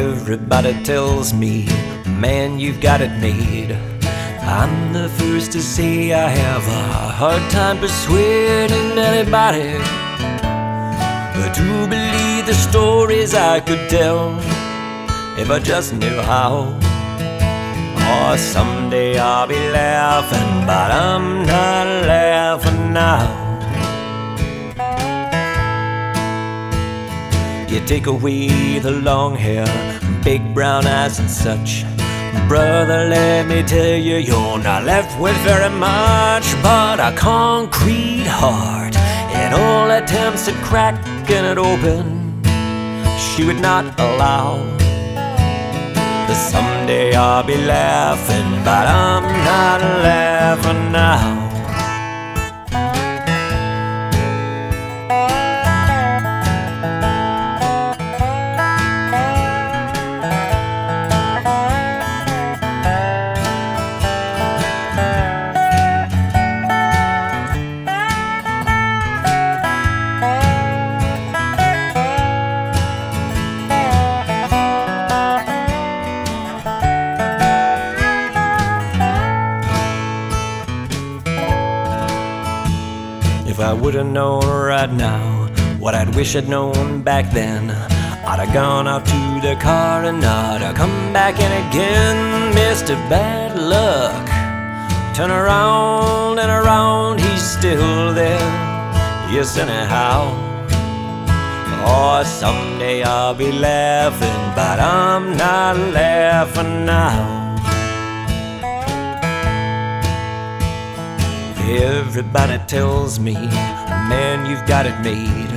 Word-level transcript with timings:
Everybody 0.00 0.72
tells 0.82 1.34
me, 1.34 1.66
man, 2.06 2.58
you've 2.58 2.80
got 2.80 3.02
it 3.02 3.12
made. 3.20 3.72
I'm 4.40 4.94
the 4.94 5.10
first 5.10 5.52
to 5.52 5.60
say 5.60 6.14
I 6.14 6.26
have 6.26 6.64
a 6.66 7.12
hard 7.20 7.44
time 7.50 7.78
persuading 7.78 8.98
anybody 8.98 9.72
to 11.52 11.86
believe 11.86 12.46
the 12.46 12.54
stories 12.54 13.34
I 13.34 13.60
could 13.60 13.90
tell 13.90 14.38
if 15.38 15.50
I 15.50 15.58
just 15.58 15.92
knew 15.92 16.18
how. 16.32 16.78
Or 18.14 18.38
someday 18.38 19.18
I'll 19.18 19.46
be 19.46 19.60
laughing, 19.68 20.66
but 20.66 20.90
I'm 20.90 21.44
not 21.44 21.86
laughing 22.08 22.94
now. 22.94 23.29
You 27.70 27.78
take 27.86 28.06
away 28.08 28.80
the 28.80 28.90
long 28.90 29.36
hair, 29.36 29.64
big 30.24 30.42
brown 30.52 30.88
eyes, 30.88 31.20
and 31.20 31.30
such. 31.30 31.84
Brother, 32.48 33.08
let 33.08 33.46
me 33.46 33.62
tell 33.62 33.96
you, 33.96 34.16
you're 34.16 34.58
not 34.58 34.82
left 34.84 35.20
with 35.20 35.36
very 35.44 35.70
much 35.70 36.46
but 36.64 36.98
a 36.98 37.14
concrete 37.16 38.26
heart 38.26 38.96
and 39.40 39.54
all 39.54 39.88
attempts 39.90 40.48
at 40.48 40.54
cracking 40.64 41.44
it 41.44 41.58
open. 41.58 42.42
She 43.18 43.44
would 43.44 43.60
not 43.60 43.84
allow. 44.00 44.66
Someday 46.50 47.14
I'll 47.14 47.44
be 47.44 47.56
laughing, 47.56 48.64
but 48.64 48.86
I'm 48.88 49.22
not 49.44 49.80
laughing 50.02 50.90
now. 50.90 51.39
If 83.50 83.58
I 83.58 83.72
would 83.72 83.94
have 83.94 84.06
known 84.06 84.46
right 84.46 84.92
now 84.92 85.48
what 85.80 85.92
I'd 85.92 86.14
wish 86.14 86.36
I'd 86.36 86.48
known 86.48 87.02
back 87.02 87.32
then, 87.32 87.68
I'd 87.68 88.38
have 88.38 88.54
gone 88.54 88.86
out 88.86 89.04
to 89.04 89.40
the 89.42 89.56
car 89.60 90.04
and 90.04 90.24
I'd 90.24 90.60
have 90.60 90.76
come 90.76 91.12
back 91.12 91.34
in 91.40 91.50
again, 91.66 92.54
Mr. 92.54 92.94
Bad 93.10 93.58
Luck. 93.58 94.24
Turn 95.16 95.32
around 95.32 96.38
and 96.38 96.48
around, 96.48 97.18
he's 97.20 97.42
still 97.42 98.14
there. 98.14 98.38
Yes, 99.34 99.58
anyhow. 99.58 100.30
Or 101.90 102.24
someday 102.24 103.02
I'll 103.02 103.34
be 103.34 103.50
laughing, 103.50 104.42
but 104.54 104.78
I'm 104.78 105.36
not 105.36 105.76
laughing 105.76 106.86
now. 106.86 107.29
Everybody 111.78 112.58
tells 112.66 113.20
me, 113.20 113.34
man, 113.34 114.44
you've 114.50 114.66
got 114.66 114.86
it 114.86 114.98
made. 115.02 115.50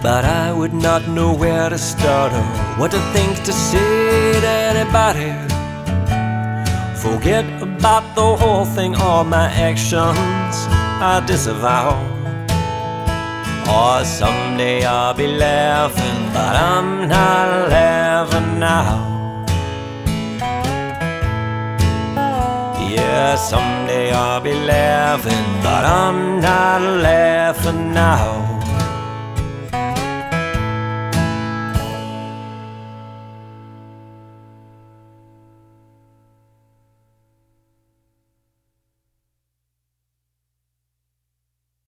But 0.00 0.24
I 0.24 0.52
would 0.52 0.72
not 0.72 1.08
know 1.08 1.34
where 1.34 1.68
to 1.68 1.76
start 1.76 2.32
or 2.32 2.44
what 2.78 2.92
to 2.92 3.00
think 3.12 3.42
to 3.44 3.52
say 3.52 4.40
to 4.40 4.48
anybody. 4.48 5.32
Forget 7.02 7.44
about 7.60 8.14
the 8.14 8.36
whole 8.36 8.64
thing, 8.64 8.94
all 8.94 9.24
my 9.24 9.48
actions 9.50 10.54
I 11.02 11.22
disavow. 11.26 11.98
Or 13.68 14.04
someday 14.04 14.84
I'll 14.84 15.14
be 15.14 15.26
laughing, 15.26 16.32
but 16.32 16.54
I'm 16.54 17.08
not 17.08 17.68
laughing 17.70 18.58
now. 18.60 19.19
Someday 23.36 24.12
I'll 24.12 24.40
be 24.40 24.54
laughing, 24.54 25.46
but 25.62 25.84
I'm 25.84 26.40
not 26.40 26.80
laughing 26.80 27.92
now. 27.92 28.39